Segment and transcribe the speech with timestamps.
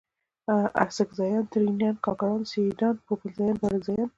[0.83, 4.09] اڅکزیان، ترینان، کاکړان، سیدان، پوپلزیان، بارکزیان